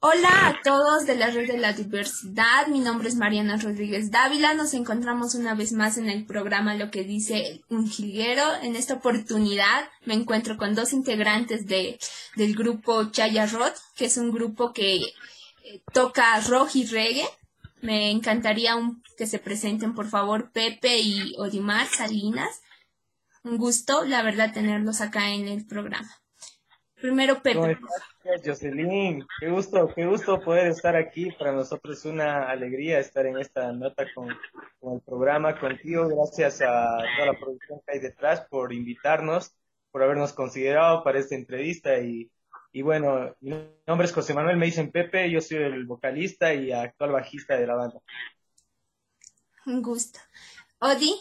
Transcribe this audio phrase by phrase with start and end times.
[0.00, 2.68] Hola a todos de la Red de la Diversidad.
[2.68, 4.54] Mi nombre es Mariana Rodríguez Dávila.
[4.54, 8.44] Nos encontramos una vez más en el programa Lo que dice un jilguero.
[8.62, 11.98] En esta oportunidad me encuentro con dos integrantes de,
[12.36, 17.26] del grupo Chaya Rod, que es un grupo que eh, toca rock y reggae.
[17.80, 18.76] Me encantaría
[19.16, 22.60] que se presenten, por favor, Pepe y Odimar Salinas.
[23.42, 26.08] Un gusto, la verdad, tenerlos acá en el programa.
[27.00, 27.78] Primero, Pepe.
[28.44, 31.30] Jocelyn, qué gusto, qué gusto poder estar aquí.
[31.30, 36.08] Para nosotros es una alegría estar en esta nota con, el programa contigo.
[36.08, 39.54] Gracias a toda la producción que hay detrás por invitarnos,
[39.92, 41.98] por habernos considerado para esta entrevista.
[42.00, 42.32] Y,
[42.72, 43.50] y bueno, mi
[43.86, 47.66] nombre es José Manuel, me dicen Pepe, yo soy el vocalista y actual bajista de
[47.66, 48.00] la banda.
[49.66, 50.18] Un gusto.
[50.80, 51.14] Odi.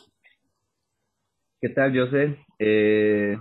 [1.62, 2.46] ¿Qué tal, José?
[2.58, 3.38] Eh,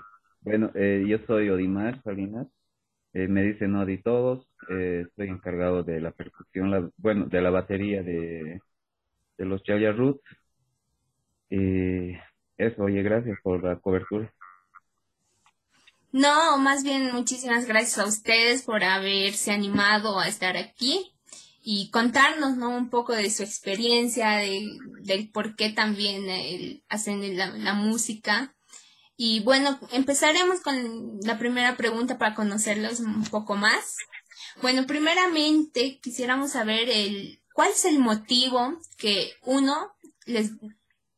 [0.46, 2.46] bueno, eh, yo soy Odimar Salinas.
[3.12, 4.48] Eh, me dicen Odi todos.
[4.70, 8.60] Eh, estoy encargado de la percusión, bueno, de la batería de,
[9.38, 10.22] los Chaya Roots.
[11.50, 14.32] Eso, oye, gracias por la cobertura.
[16.12, 21.12] No, más bien muchísimas gracias a ustedes por haberse animado a estar aquí
[21.60, 22.70] y contarnos ¿no?
[22.70, 24.64] un poco de su experiencia, de,
[25.02, 28.55] del por qué también hacen la música
[29.16, 33.96] y bueno, empezaremos con la primera pregunta para conocerlos un poco más.
[34.60, 39.92] Bueno, primeramente quisiéramos saber el, cuál es el motivo que uno
[40.26, 40.52] les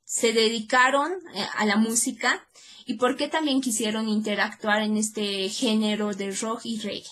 [0.05, 2.47] se dedicaron eh, a la música
[2.87, 7.05] y por qué también quisieron interactuar en este género de rock y reggae.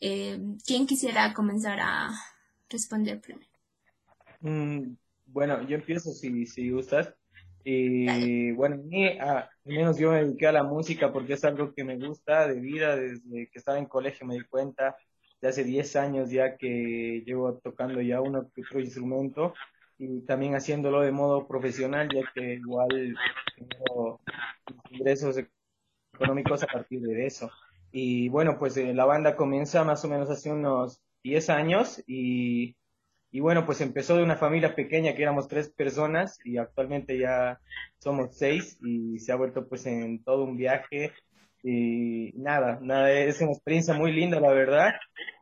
[0.00, 2.10] Eh, ¿Quién quisiera comenzar a
[2.70, 3.50] responder primero?
[4.40, 4.94] Mm,
[5.26, 7.14] bueno, yo empiezo si, si gustas.
[7.64, 11.72] Y bueno, a mí, al menos yo me dediqué a la música porque es algo
[11.74, 14.96] que me gusta de vida, desde que estaba en colegio me di cuenta,
[15.40, 18.20] de hace 10 años ya que llevo tocando ya
[18.54, 19.54] que otro instrumento
[19.98, 23.16] y también haciéndolo de modo profesional, ya que igual
[23.56, 24.20] tengo
[24.90, 25.36] ingresos
[26.14, 27.50] económicos a partir de eso.
[27.92, 32.76] Y bueno, pues eh, la banda comienza más o menos hace unos 10 años y
[33.32, 37.58] y bueno, pues empezó de una familia pequeña que éramos tres personas y actualmente ya
[37.98, 41.12] somos seis y se ha vuelto pues en todo un viaje
[41.62, 44.92] y nada, nada, es una experiencia muy linda la verdad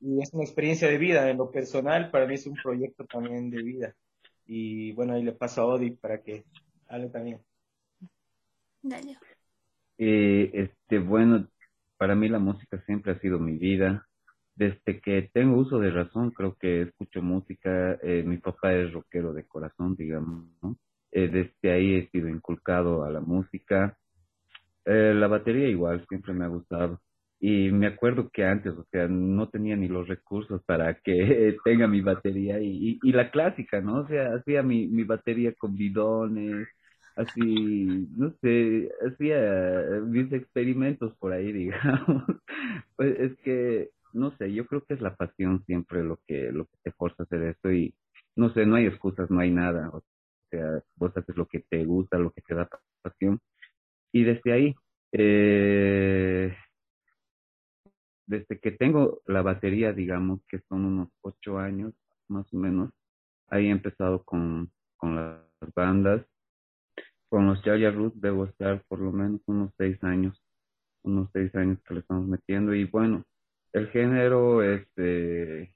[0.00, 3.50] y es una experiencia de vida en lo personal, para mí es un proyecto también
[3.50, 3.94] de vida
[4.46, 6.44] y bueno, ahí le paso a Odi para que
[6.88, 7.40] hable también.
[8.82, 9.16] Dale.
[9.98, 11.48] Eh, este, bueno,
[11.96, 14.08] para mí la música siempre ha sido mi vida,
[14.54, 17.98] desde que tengo uso de razón, creo que escucho música.
[18.02, 20.76] Eh, mi papá es rockero de corazón, digamos, ¿no?
[21.12, 23.96] Eh, desde ahí he sido inculcado a la música.
[24.84, 27.00] Eh, la batería igual, siempre me ha gustado.
[27.40, 31.88] Y me acuerdo que antes, o sea, no tenía ni los recursos para que tenga
[31.88, 34.02] mi batería y, y, la clásica, ¿no?
[34.02, 36.68] O sea, hacía mi, mi batería con bidones,
[37.16, 42.24] así, no sé, hacía mis experimentos por ahí, digamos.
[42.96, 46.66] Pues es que no sé, yo creo que es la pasión siempre lo que, lo
[46.66, 47.94] que te fuerza a hacer esto y
[48.36, 49.90] no sé, no hay excusas, no hay nada.
[49.90, 50.02] O
[50.50, 52.68] sea, vos haces lo que te gusta, lo que te da
[53.02, 53.40] pasión.
[54.12, 54.74] Y desde ahí,
[55.12, 56.56] eh,
[58.26, 61.94] desde que tengo la batería, digamos que son unos ocho años
[62.28, 62.90] más o menos,
[63.48, 65.40] ahí he empezado con, con las
[65.74, 66.24] bandas.
[67.28, 70.40] Con los Jaya Roots debo estar por lo menos unos seis años,
[71.04, 73.24] unos seis años que le estamos metiendo y bueno,
[73.72, 75.72] el género, este,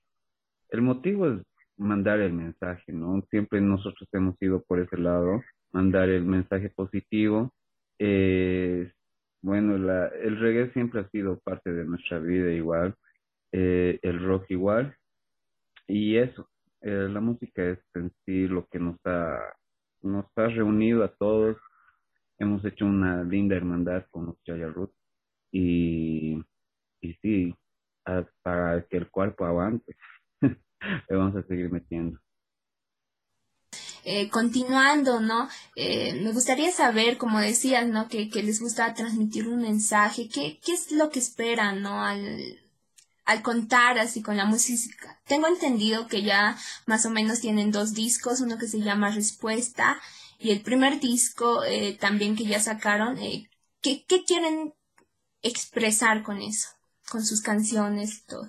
[0.71, 1.41] el motivo es
[1.77, 3.23] mandar el mensaje, ¿no?
[3.31, 7.53] Siempre nosotros hemos ido por ese lado, mandar el mensaje positivo.
[7.99, 8.93] Eh,
[9.43, 12.95] bueno, la, el reggae siempre ha sido parte de nuestra vida igual,
[13.53, 14.97] eh, el rock igual,
[15.87, 16.49] y eso,
[16.81, 19.39] eh, la música es en sí lo que nos ha,
[20.03, 21.57] nos ha reunido a todos.
[22.39, 24.97] Hemos hecho una linda hermandad con los Roots
[25.53, 26.43] y,
[27.01, 27.55] y sí,
[28.43, 29.97] para que el cuerpo avance.
[30.41, 32.19] Le vamos a seguir metiendo.
[34.07, 35.49] Eh, continuando, ¿no?
[35.77, 38.07] Eh, me gustaría saber, como decías, ¿no?
[38.09, 40.29] Que, que, les gusta transmitir un mensaje.
[40.29, 42.05] ¿Qué, ¿Qué es lo que esperan, ¿no?
[42.05, 42.61] Al,
[43.25, 45.21] al contar así con la música.
[45.27, 46.57] Tengo entendido que ya
[46.87, 50.01] más o menos tienen dos discos, uno que se llama Respuesta
[50.39, 53.17] y el primer disco eh, también que ya sacaron.
[53.81, 54.75] ¿qué, ¿Qué quieren
[55.43, 56.69] expresar con eso?
[57.11, 58.49] Con sus canciones y todo.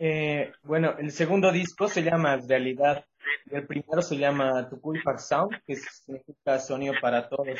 [0.00, 3.04] Eh, bueno, el segundo disco se llama Realidad.
[3.50, 7.58] El primero se llama Tukul Sound, que significa sonido para todos.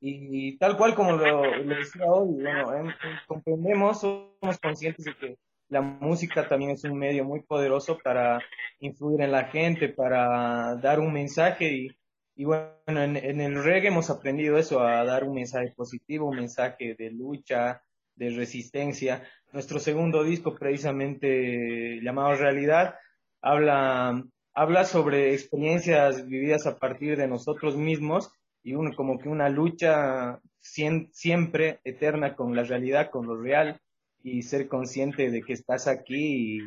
[0.00, 5.38] Y, tal cual como lo, decía hoy, bueno, em, em, comprendemos, somos conscientes de que
[5.68, 8.40] la música también es un medio muy poderoso para
[8.80, 11.88] influir en la gente, para dar un mensaje y,
[12.36, 16.36] y bueno, en, en, el reggae hemos aprendido eso, a dar un mensaje positivo, un
[16.36, 17.82] mensaje de lucha,
[18.16, 19.22] de resistencia.
[19.52, 22.96] Nuestro segundo disco, precisamente llamado Realidad,
[23.40, 24.24] habla,
[24.54, 28.30] habla sobre experiencias vividas a partir de nosotros mismos
[28.62, 33.80] y uno, como que una lucha siempre eterna con la realidad, con lo real
[34.22, 36.58] y ser consciente de que estás aquí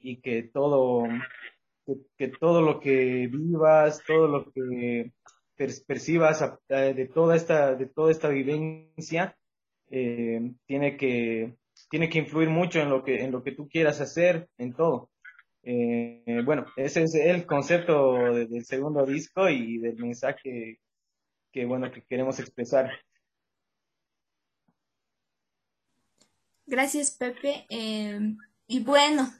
[0.00, 1.04] y, que todo
[2.16, 5.12] que, todo lo que vivas, todo lo que
[5.86, 9.36] percibas de toda esta de toda esta vivencia
[9.90, 11.56] eh, tiene que
[11.90, 15.10] tiene que influir mucho en lo que en lo que tú quieras hacer en todo
[15.62, 20.80] eh, bueno ese es el concepto del segundo disco y del mensaje
[21.52, 22.90] que bueno que queremos expresar
[26.66, 27.64] Gracias, Pepe.
[27.68, 28.36] Em,
[28.66, 29.32] y bueno,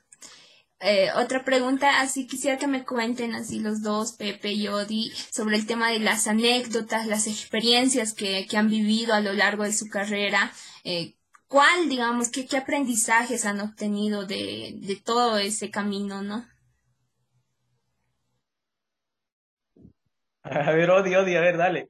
[0.81, 5.57] eh, otra pregunta, así quisiera que me cuenten así los dos, Pepe y Odi, sobre
[5.57, 9.89] el tema de las anécdotas, las experiencias que, han vivido a lo largo de su
[9.89, 10.53] carrera.
[10.85, 11.15] Eh,
[11.49, 16.45] ¿Cuál, digamos, qué, qué aprendizajes han obtenido de, de todo ese camino, no?
[20.43, 21.89] A ver, Odi, Odi, a ver, dale.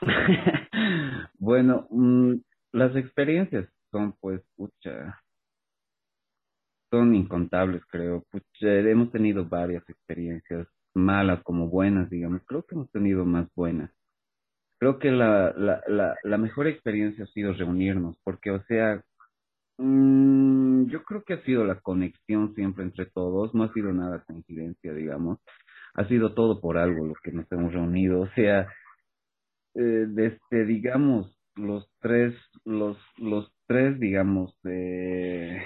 [1.38, 2.34] bueno, mm,
[2.72, 5.22] las experiencias son pues, pucha,
[6.94, 8.24] son incontables, creo.
[8.30, 12.42] Pucha, hemos tenido varias experiencias, malas como buenas, digamos.
[12.46, 13.90] Creo que hemos tenido más buenas.
[14.78, 19.02] Creo que la, la, la, la mejor experiencia ha sido reunirnos, porque, o sea,
[19.78, 24.22] mmm, yo creo que ha sido la conexión siempre entre todos, no ha sido nada
[24.24, 25.38] coincidencia, digamos.
[25.94, 28.68] Ha sido todo por algo lo que nos hemos reunido, o sea,
[29.74, 35.62] eh, desde, digamos, los tres, los, los tres, digamos, de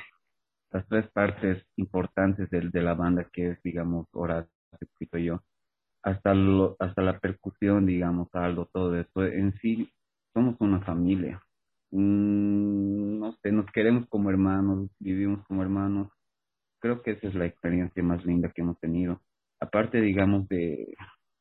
[0.71, 4.51] las tres partes importantes de, de la banda, que es, digamos, Horacio,
[5.15, 5.41] y yo,
[6.03, 9.25] hasta, lo, hasta la percusión, digamos, algo, todo eso.
[9.25, 9.91] En sí,
[10.35, 11.43] somos una familia.
[11.91, 16.09] Mm, no sé, nos queremos como hermanos, vivimos como hermanos.
[16.81, 19.21] Creo que esa es la experiencia más linda que hemos tenido.
[19.61, 20.95] Aparte, digamos, de,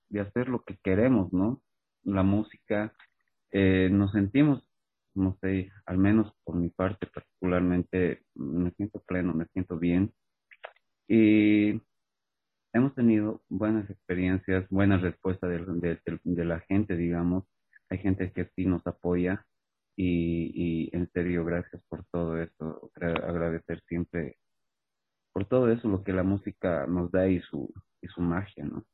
[0.09, 1.61] de hacer lo que queremos, ¿no?
[2.03, 2.93] La música,
[3.51, 4.66] eh, nos sentimos
[5.17, 10.13] no sé, al menos por mi parte particularmente, me siento pleno, me siento bien.
[11.07, 11.81] Y
[12.73, 17.45] hemos tenido buenas experiencias, buenas respuestas de, de, la gente, digamos.
[17.89, 19.45] Hay gente que sí nos apoya
[19.95, 22.91] y, en serio, gracias por todo eso.
[22.95, 24.37] Agradecer siempre
[25.33, 27.71] por todo eso, lo que la música nos da y su,
[28.01, 28.85] y su magia, ¿no?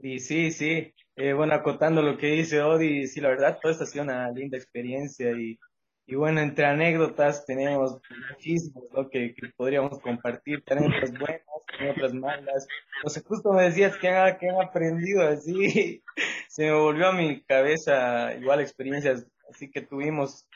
[0.00, 3.84] Y sí, sí, eh, bueno, acotando lo que dice Odi, sí, la verdad, toda esta
[3.84, 5.58] ha sido una linda experiencia y,
[6.06, 7.98] y bueno, entre anécdotas tenemos
[8.30, 9.10] muchísimos ¿no?
[9.10, 11.42] que, que, podríamos compartir, anécdotas buenas,
[11.90, 12.66] otras malas.
[13.02, 16.02] No sé, justo me decías que han, que han aprendido así,
[16.48, 20.46] se me volvió a mi cabeza igual experiencias así que tuvimos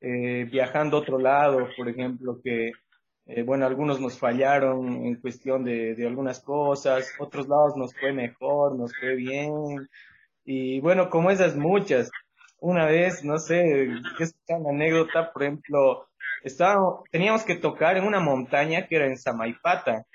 [0.00, 2.72] eh, viajando a otro lado, por ejemplo, que
[3.32, 8.12] eh, bueno, algunos nos fallaron en cuestión de, de, algunas cosas, otros lados nos fue
[8.12, 9.88] mejor, nos fue bien.
[10.44, 12.10] Y bueno, como esas muchas.
[12.58, 13.88] Una vez, no sé,
[14.18, 16.08] es una anécdota, por ejemplo,
[17.10, 20.06] teníamos que tocar en una montaña que era en Samaipata.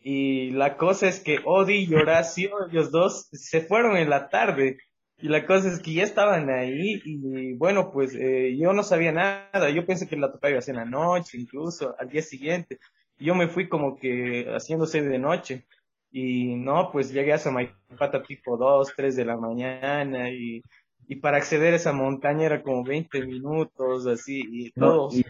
[0.00, 4.78] Y la cosa es que Odi y Horacio, ellos dos, se fueron en la tarde.
[5.20, 9.10] Y la cosa es que ya estaban ahí y bueno, pues eh, yo no sabía
[9.10, 9.70] nada.
[9.70, 12.78] Yo pensé que la tocaba iba a ser en la noche, incluso al día siguiente.
[13.18, 15.66] Yo me fui como que haciéndose de noche.
[16.10, 20.62] Y no, pues llegué a Samaipata tipo 2, 3 de la mañana y,
[21.08, 25.24] y para acceder a esa montaña era como 20 minutos, así, y todo y,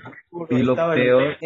[0.51, 1.37] y lo peor,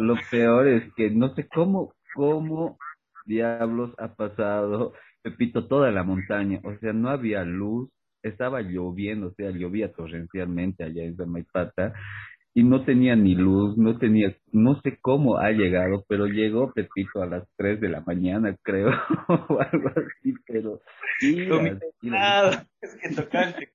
[0.00, 2.78] lo peor es que no sé cómo, cómo
[3.26, 4.92] diablos ha pasado
[5.26, 7.90] Pepito, toda la montaña, o sea, no había luz,
[8.22, 11.94] estaba lloviendo, o sea, llovía torrencialmente allá en Zamaipata
[12.54, 17.22] y no tenía ni luz, no tenía, no sé cómo ha llegado, pero llegó Pepito
[17.22, 18.88] a las 3 de la mañana, creo,
[19.28, 20.80] o algo así, pero...
[22.80, 23.72] es que tocaste.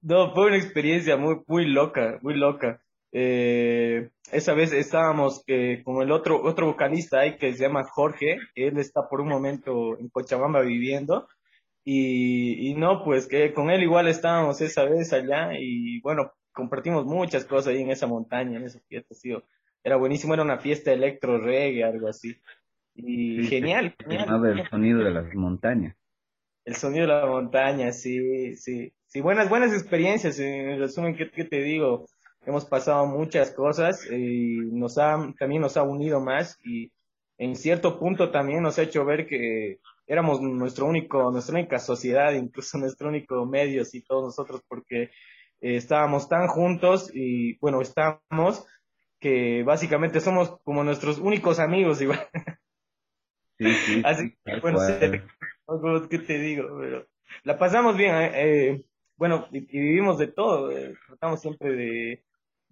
[0.00, 2.80] No, fue una experiencia muy, muy loca, muy loca.
[3.12, 8.38] Eh, esa vez estábamos eh, con el otro, otro vocalista ahí que se llama Jorge,
[8.54, 11.28] él está por un momento en Cochabamba viviendo,
[11.84, 17.04] y, y no, pues que con él igual estábamos esa vez allá, y bueno, compartimos
[17.04, 19.14] muchas cosas ahí en esa montaña, en esa fiesta,
[19.84, 22.36] era buenísimo, era una fiesta electro reggae, algo así,
[22.94, 24.58] y genial, genial.
[24.58, 25.96] el sonido de las montañas.
[26.64, 30.40] El sonido de la montaña, sí, sí, sí, buenas, buenas experiencias.
[30.40, 32.06] En resumen, ¿qué, qué te digo?
[32.46, 36.92] Hemos pasado muchas cosas y nos ha, también nos ha unido más y
[37.38, 42.32] en cierto punto también nos ha hecho ver que éramos nuestro único, nuestra única sociedad,
[42.34, 45.10] incluso nuestro único medios y todos nosotros, porque eh,
[45.60, 48.64] estábamos tan juntos y bueno, estamos
[49.18, 52.28] que básicamente somos como nuestros únicos amigos igual.
[53.58, 54.02] Sí, sí.
[54.04, 54.78] Así que, bueno,
[56.08, 56.78] ¿qué te digo?
[56.78, 57.06] Pero
[57.42, 58.30] la pasamos bien, ¿eh?
[58.34, 58.84] eh
[59.16, 62.25] bueno, y, vivimos de todo, eh, tratamos siempre de,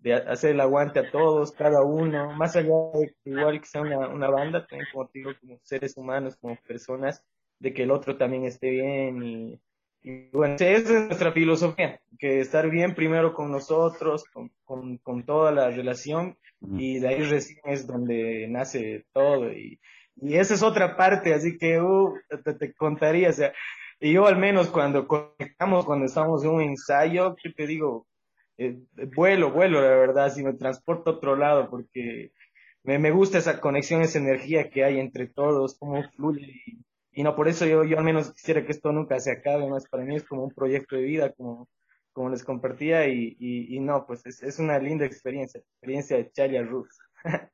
[0.05, 4.09] de, hacer el aguante a todos, cada uno, más allá de igual que sea una,
[4.09, 7.25] una banda, también como te digo, como seres humanos, como personas,
[7.59, 9.61] de que el otro también esté bien y,
[10.03, 15.25] y bueno, esa es nuestra filosofía, que estar bien primero con nosotros, con, con, con
[15.25, 16.37] toda la relación
[16.77, 19.81] y de ahí recién es donde nace todo y,
[20.17, 23.53] y esa es otra parte, así que uh, te, te, contaría, o sea,
[24.01, 28.07] y yo al menos cuando conectamos, cuando estamos en un ensayo, ¿qué te digo?
[28.59, 28.79] Eh,
[29.17, 32.33] vuelo, vuelo, la verdad, si me transporto a otro lado, porque
[32.83, 36.63] me, me gusta esa conexión, esa energía que hay entre todos, cómo fluye.
[36.67, 39.69] Y, y, no, por eso yo, yo al menos quisiera que esto nunca se acabe,
[39.69, 41.69] más para mí es como un proyecto de vida, como,
[42.13, 46.63] como les compartía, y, y, no, pues es, es, una linda experiencia, experiencia de Chalia
[46.63, 46.89] Ruth.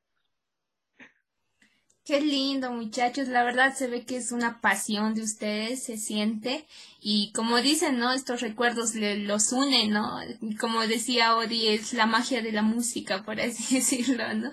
[2.11, 3.29] Qué lindo, muchachos.
[3.29, 6.65] La verdad se ve que es una pasión de ustedes, se siente.
[7.01, 8.13] Y como dicen, ¿no?
[8.13, 10.19] Estos recuerdos le, los unen, ¿no?
[10.59, 14.51] Como decía Odi, es la magia de la música, por así decirlo, ¿no?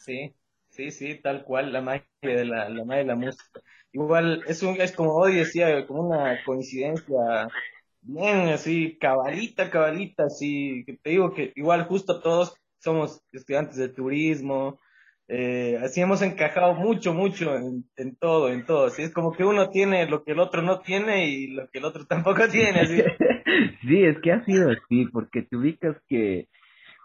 [0.00, 0.34] Sí,
[0.68, 3.62] sí, sí, tal cual, la magia de la, la magia de la música.
[3.92, 7.48] Igual, es, un, es como Odi decía, como una coincidencia
[8.02, 14.78] bien así, cabalita, cabalita, así, te digo que igual justo todos somos estudiantes de turismo,
[15.28, 18.86] eh, así hemos encajado mucho, mucho en, todo, en todo.
[18.86, 21.78] Así es como que uno tiene lo que el otro no tiene y lo que
[21.78, 22.80] el otro tampoco tiene.
[22.80, 23.02] Así.
[23.88, 26.48] sí, es que ha sido así, porque te ubicas que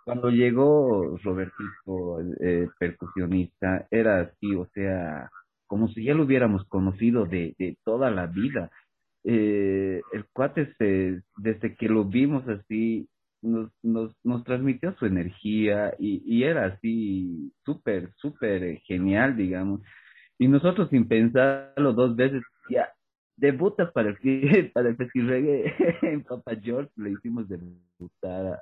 [0.06, 5.30] cuando llegó Robertito, eh, percusionista, era así, o sea,
[5.68, 8.72] como si ya lo hubiéramos conocido de, de toda la vida.
[9.24, 13.08] Eh, el cuate, se, desde que lo vimos así,
[13.42, 19.82] nos, nos, nos transmitió su energía y, y era así súper, súper genial, digamos.
[20.38, 22.90] Y nosotros sin pensarlo dos veces, ya,
[23.38, 25.46] debutas para el, para el festival
[26.02, 28.62] en Papa George, le hicimos debutar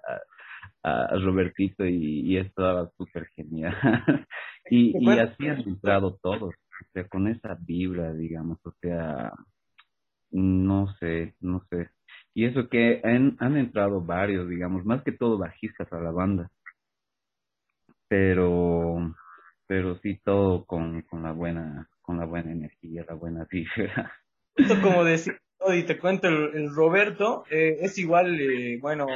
[0.83, 3.75] a, a, Robertito y, y estaba súper genial.
[4.69, 9.33] y, y así han entrado todos, o sea, con esa vibra, digamos, o sea,
[10.31, 11.89] no sé, no sé,
[12.33, 16.49] y eso que han, han entrado varios, digamos, más que todo bajistas a la banda.
[18.07, 19.15] Pero,
[19.67, 24.11] pero sí todo con, con la buena, con la buena energía, la buena vibra.
[24.55, 29.07] Esto como decir, y te cuento, el, Roberto eh, es igual, eh, bueno,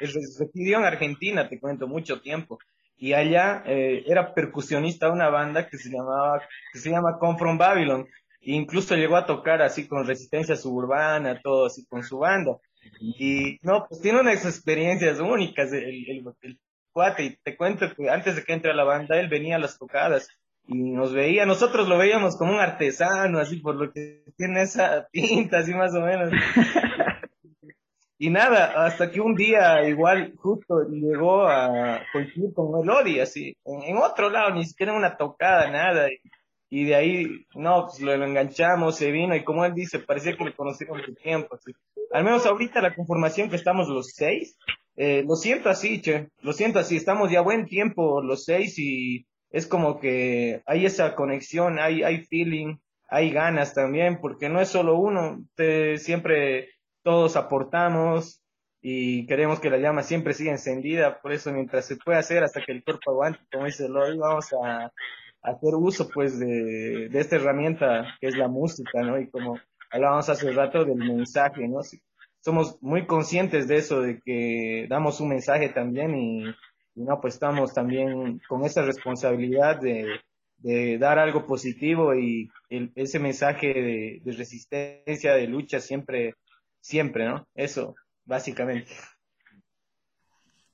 [0.00, 2.58] residió en Argentina, te cuento, mucho tiempo.
[2.96, 7.58] Y allá eh, era percusionista de una banda que se llamaba, que se llama Confront
[7.58, 8.06] Babylon.
[8.42, 12.56] Incluso llegó a tocar así con resistencia suburbana, todo así con su banda.
[13.00, 16.58] Y no, pues tiene unas experiencias únicas el, el, el,
[16.92, 17.24] cuate.
[17.24, 19.78] Y te cuento que antes de que entre a la banda, él venía a las
[19.78, 20.28] tocadas
[20.66, 25.08] y nos veía, nosotros lo veíamos como un artesano, así por lo que tiene esa
[25.12, 26.32] pinta, así más o menos.
[28.18, 33.82] y nada, hasta que un día igual justo llegó a coincidir con Melody, así, en,
[33.82, 36.08] en, otro lado, ni siquiera una tocada, nada.
[36.72, 40.44] Y de ahí, no, pues lo, enganchamos, se vino, y como él dice, parecía que
[40.44, 41.72] le conocíamos de tiempo, así.
[42.12, 44.56] Al menos ahorita la conformación que estamos los seis,
[44.96, 49.26] eh, lo siento así, che, lo siento así, estamos ya buen tiempo los seis y
[49.50, 52.76] es como que hay esa conexión, hay, hay feeling,
[53.08, 56.68] hay ganas también, porque no es solo uno, te, siempre
[57.02, 58.44] todos aportamos
[58.80, 62.62] y queremos que la llama siempre siga encendida, por eso mientras se pueda hacer hasta
[62.64, 64.92] que el cuerpo aguante, como dice Lori, vamos a,
[65.42, 69.18] hacer uso pues de, de, esta herramienta que es la música, ¿no?
[69.18, 69.58] Y como
[69.90, 71.80] hablábamos hace rato del mensaje, ¿no?
[72.40, 76.44] Somos muy conscientes de eso, de que damos un mensaje también y,
[76.94, 80.20] no, pues estamos también con esa responsabilidad de,
[80.58, 86.34] de dar algo positivo y el, ese mensaje de, de, resistencia, de lucha siempre,
[86.80, 87.46] siempre, ¿no?
[87.54, 87.94] Eso,
[88.24, 88.92] básicamente.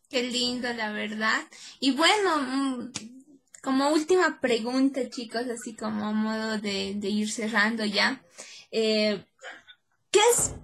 [0.09, 1.43] Qué lindo, la verdad.
[1.81, 2.93] Y bueno, mm,
[3.67, 8.23] como última pregunta, chicos, así como modo de, ir cerrando ya,
[8.71, 9.25] eh,
[10.13, 10.55] ¿qué es,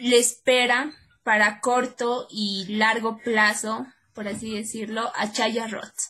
[0.00, 0.90] le espera
[1.22, 6.00] para corto y largo plazo, por así decirlo, a Chaya Roth?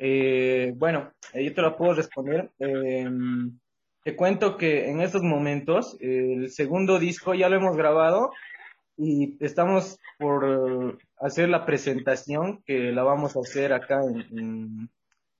[0.00, 2.50] Eh, bueno, yo te lo puedo responder.
[2.58, 3.08] Eh,
[4.04, 8.32] te cuento que en estos momentos el segundo disco ya lo hemos grabado
[8.96, 14.90] y estamos por hacer la presentación que la vamos a hacer acá en,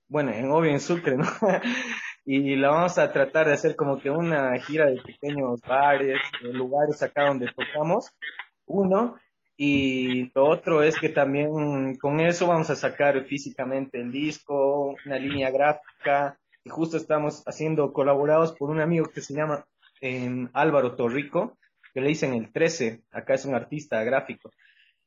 [0.09, 1.25] bueno, en obvio en Sucre, ¿no?
[2.25, 7.03] y la vamos a tratar de hacer como que una gira de pequeños bares, lugares
[7.03, 8.13] acá donde tocamos,
[8.67, 9.17] uno,
[9.57, 15.19] y lo otro es que también con eso vamos a sacar físicamente el disco, una
[15.19, 19.65] línea gráfica, y justo estamos haciendo colaborados por un amigo que se llama
[20.03, 21.57] eh, Álvaro Torrico,
[21.97, 24.53] que le dicen el 13, acá es un artista gráfico.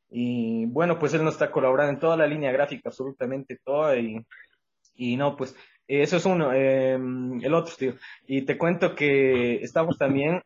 [0.10, 4.26] Y bueno, pues él nos está colaborando en toda la línea gráfica, absolutamente toda, y,
[4.96, 5.56] y no, pues
[5.88, 6.52] eso es uno.
[6.52, 7.94] Em, el otro, tío.
[8.26, 10.42] Y te cuento que estamos también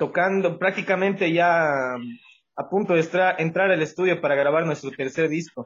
[0.00, 1.94] tocando prácticamente ya
[2.56, 3.08] a punto de
[3.38, 5.64] entrar al estudio para grabar nuestro tercer disco.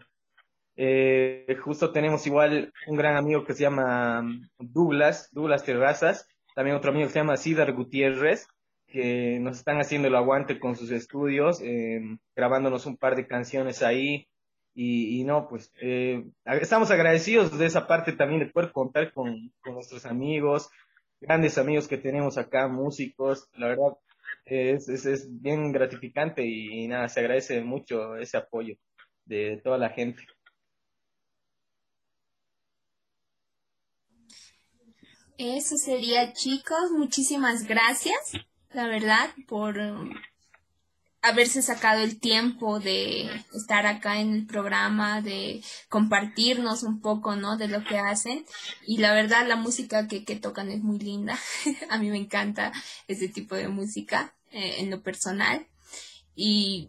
[0.77, 4.23] Eh, justo tenemos igual un gran amigo que se llama
[4.59, 8.47] Douglas, Douglas Terrazas, también otro amigo que se llama Cidar Gutiérrez,
[8.91, 13.83] que nos están haciendo el aguante con sus estudios, em, grabándonos un par de canciones
[13.83, 14.27] ahí.
[14.75, 16.25] Y, no, pues eh,
[16.61, 20.71] estamos agradecidos de esa parte también de poder contar con, nuestros amigos,
[21.21, 23.49] grandes amigos que tenemos acá, músicos.
[23.55, 23.99] La verdad,
[24.47, 28.77] es, es, bien gratificante y, nada, se agradece mucho ese apoyo
[29.25, 30.23] de toda la gente.
[35.37, 36.91] Eso sería, chicos.
[36.93, 38.33] Muchísimas gracias,
[38.73, 39.79] la verdad, por
[41.23, 47.57] haberse sacado el tiempo de estar acá en el programa, de compartirnos un poco, ¿no?
[47.57, 48.47] De lo que hacen.
[48.87, 51.39] Y la verdad, la música que, que tocan es muy linda.
[51.91, 52.73] A mí me encanta
[53.07, 55.67] ese tipo de música eh, en lo personal.
[56.35, 56.89] Y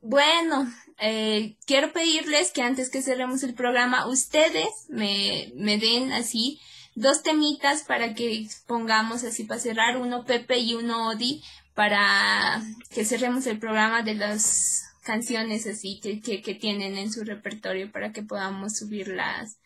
[0.00, 6.58] bueno, eh, quiero pedirles que antes que cerremos el programa, ustedes me, me den así
[6.94, 11.42] dos temitas para que pongamos así para cerrar, uno Pepe y uno Odi,
[11.74, 12.60] para
[12.94, 18.12] que cerremos el programa de las canciones así que, que, tienen en su repertorio para
[18.12, 19.58] que podamos subirlas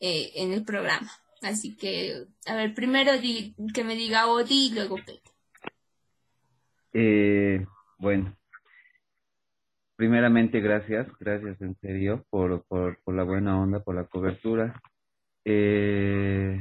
[0.00, 1.10] eh, en el programa.
[1.42, 3.12] Así que, a ver, primero
[3.74, 5.20] que me diga Odi y luego Pepe.
[6.94, 7.66] Eh,
[7.98, 8.36] bueno,
[9.96, 14.80] primeramente gracias, gracias en serio por, por, por la buena onda, por la cobertura.
[15.44, 16.60] Eh,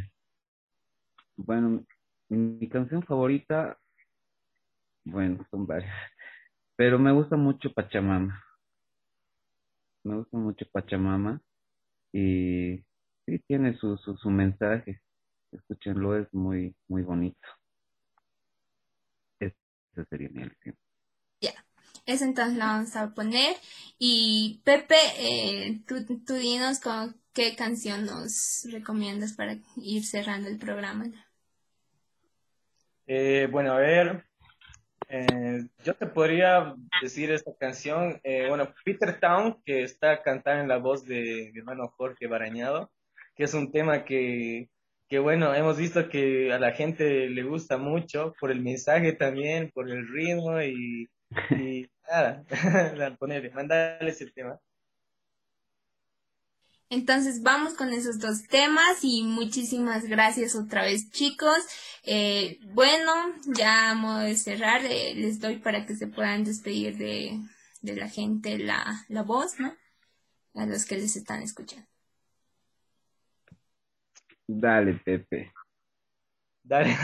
[1.35, 1.85] bueno,
[2.29, 3.77] mi canción favorita
[5.05, 5.93] bueno, son varias.
[6.75, 8.41] Pero me gusta mucho Pachamama.
[10.03, 11.41] Me gusta mucho Pachamama.
[12.13, 12.77] Y
[13.25, 15.01] sí, tiene su, su, mensaje.
[15.51, 17.47] Escúchenlo, es muy, muy bonito.
[19.39, 20.75] Esa sería mi elección.
[21.41, 21.53] Ya,
[22.05, 23.55] eso entonces la vamos a poner.
[23.99, 30.57] Y Pepe, eh, tú, tú dinos con qué canción nos recomiendas para ir cerrando el
[30.57, 31.05] programa.
[33.07, 34.25] Eh, bueno, a ver,
[35.09, 40.67] eh, yo te podría decir esta canción, eh, bueno, Peter Town, que está cantada en
[40.67, 42.91] la voz de mi hermano Jorge Barañado,
[43.35, 44.69] que es un tema que,
[45.09, 49.71] que, bueno, hemos visto que a la gente le gusta mucho por el mensaje también,
[49.73, 51.09] por el ritmo y,
[51.51, 52.43] y nada,
[53.19, 54.59] ponerle, mandarle ese tema.
[56.93, 61.57] Entonces vamos con esos dos temas y muchísimas gracias otra vez chicos.
[62.03, 63.11] Eh, bueno,
[63.47, 67.39] ya vamos a cerrar, eh, les doy para que se puedan despedir de,
[67.81, 69.73] la gente la, la voz, ¿no?
[70.53, 71.87] A los que les están escuchando.
[74.45, 75.51] Dale, Pepe.
[76.65, 76.95] Dale,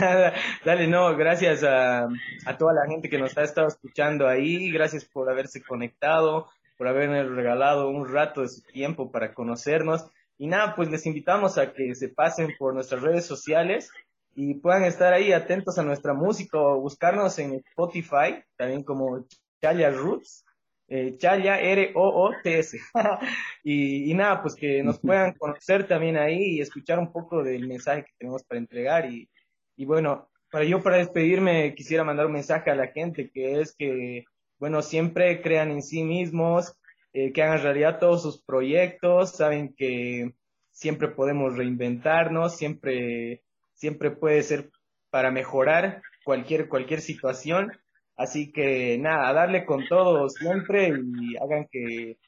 [0.64, 2.08] dale, no, gracias a,
[2.46, 6.48] a, toda la gente que nos ha estado escuchando ahí, gracias por haberse conectado,
[6.80, 10.06] por haberme regalado un rato de su tiempo para conocernos.
[10.38, 13.90] Y nada, pues les invitamos a que se pasen por nuestras redes sociales
[14.34, 19.26] y puedan estar ahí atentos a nuestra música o buscarnos en Spotify, también como
[19.60, 20.46] Chaya Roots,
[20.88, 22.80] eh, Chaya R-O-O-T-S.
[23.62, 27.68] y, y, nada, pues que nos puedan conocer también ahí y escuchar un poco del
[27.68, 29.04] mensaje que tenemos para entregar.
[29.04, 29.28] Y,
[29.76, 33.76] y bueno, para yo para despedirme quisiera mandar un mensaje a la gente que es
[33.76, 34.24] que
[34.60, 36.76] bueno, siempre crean en sí mismos,
[37.14, 40.34] eh, que hagan realidad todos sus proyectos, saben que
[40.70, 43.42] siempre podemos reinventarnos, siempre,
[43.72, 44.70] siempre puede ser
[45.08, 47.72] para mejorar cualquier, cualquier situación.
[48.16, 52.18] Así que nada, darle con todo siempre y hagan que,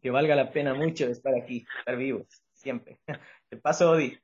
[0.00, 2.98] que valga la pena mucho estar aquí, estar vivos, siempre.
[3.50, 4.18] Te paso, Odi.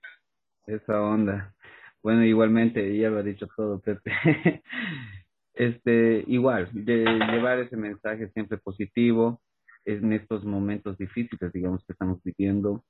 [0.66, 1.54] Esa onda.
[2.02, 4.10] Bueno, igualmente, ya lo ha dicho todo, Pepe.
[5.66, 9.40] este, igual, de llevar ese mensaje siempre positivo
[9.84, 12.84] en estos momentos difíciles, digamos, que estamos viviendo,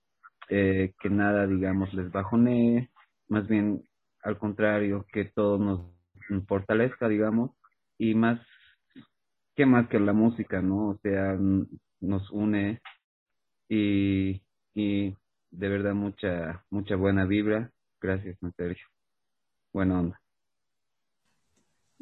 [0.48, 2.90] eh, que nada, digamos, les bajonee,
[3.28, 3.82] más bien
[4.22, 5.80] al contrario, que todo nos
[6.46, 7.50] fortalezca, digamos,
[7.98, 8.40] y más,
[9.56, 10.90] que más que la música, ¿no?
[10.90, 11.36] O sea,
[12.00, 12.80] nos une
[13.68, 14.42] y,
[14.74, 15.16] y
[15.50, 17.70] de verdad mucha, mucha buena vibra.
[18.00, 18.86] Gracias, en.
[19.72, 20.21] Buena onda.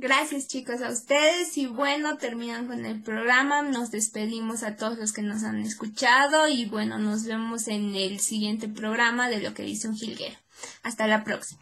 [0.00, 3.60] Gracias chicos a ustedes y bueno, terminan con el programa.
[3.60, 8.18] Nos despedimos a todos los que nos han escuchado y bueno, nos vemos en el
[8.18, 10.38] siguiente programa de lo que dice un jilguero.
[10.82, 11.60] Hasta la próxima.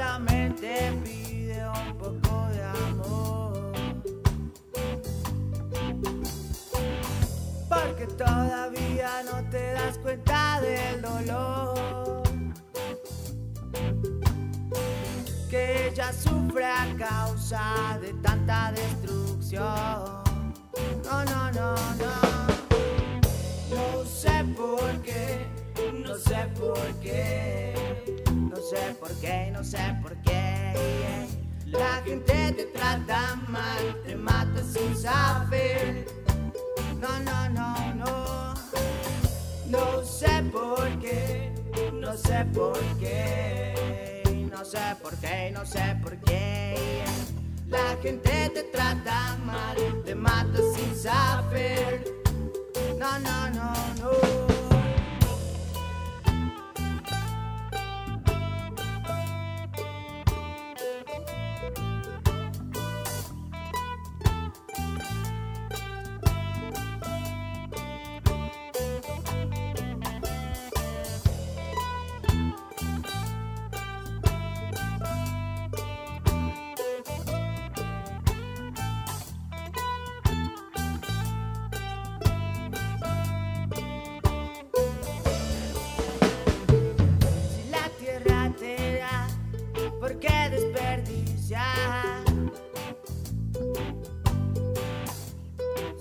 [0.00, 3.72] solamente pide un poco de amor.
[7.68, 12.22] Porque todavía no te das cuenta del dolor.
[15.50, 19.68] Que ella sufre a causa de tanta destrucción.
[21.04, 22.14] No, no, no, no.
[23.68, 25.46] No sé por qué,
[25.92, 28.19] no sé por qué
[28.60, 31.26] no sé por qué, no sé por qué.
[31.64, 36.06] La gente te trata mal, te mata sin saber.
[37.00, 38.54] No, no, no, no.
[39.66, 41.50] No sé por qué,
[41.94, 44.22] no sé por qué.
[44.50, 47.02] No sé por qué, no sé por qué.
[47.66, 52.04] La gente te trata mal, te mata sin saber.
[52.98, 54.29] No, no, no, no.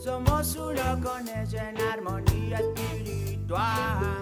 [0.10, 4.18] Somos uno con ella en armonía espiritual.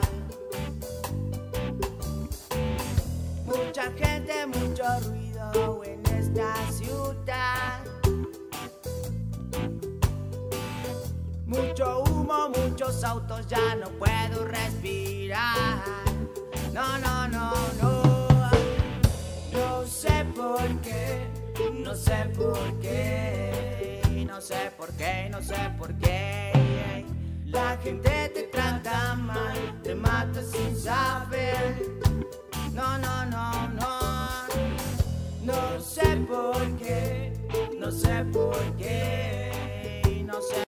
[3.45, 7.85] Mucha gente, mucho ruido en esta ciudad.
[11.45, 15.85] Mucho humo, muchos autos, ya no puedo respirar.
[16.73, 18.27] No, no, no, no.
[19.53, 21.29] No sé por qué,
[21.81, 23.76] no sé por qué
[24.27, 27.05] no sé por qué, no sé por qué.
[27.45, 31.99] La gente te trata mal, te mata sin saber.
[32.73, 33.87] No, no, no, no.
[35.43, 37.31] No sé por qué,
[37.79, 40.63] no sé por qué, no sé.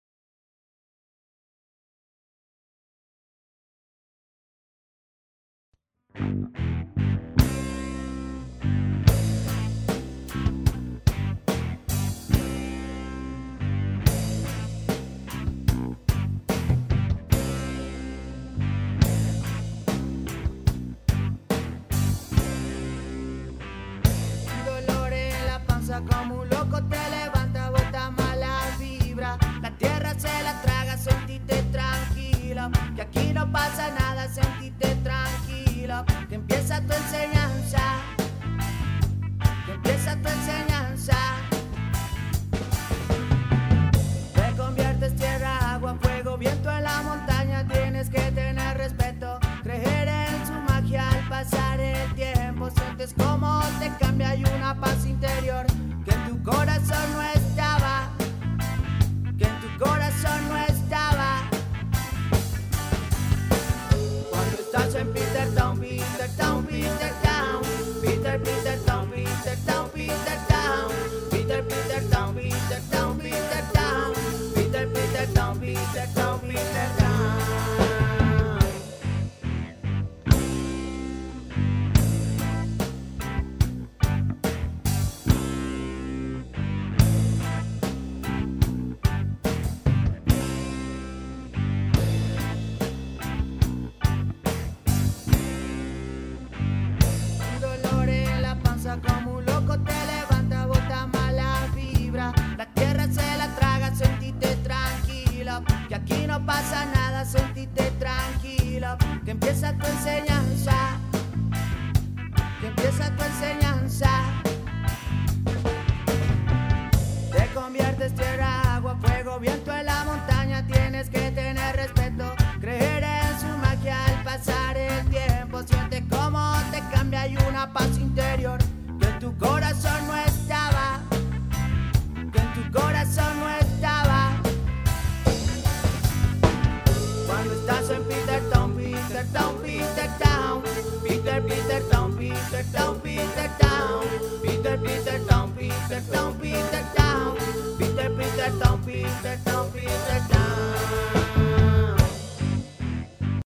[109.76, 110.37] cosas say enseñan.